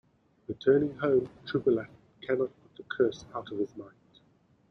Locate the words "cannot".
2.23-2.49